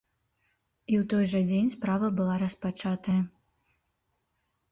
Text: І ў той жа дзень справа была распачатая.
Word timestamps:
І 0.93 0.95
ў 0.99 1.01
той 1.11 1.25
жа 1.33 1.41
дзень 1.49 1.69
справа 1.75 2.07
была 2.19 2.35
распачатая. 2.43 3.17